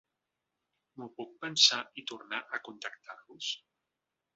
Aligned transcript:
M'ho 1.01 1.09
puc 1.21 1.37
pensar 1.45 1.81
i 2.03 2.07
tornar 2.13 2.43
a 2.59 2.65
contactar-vos? 2.71 3.57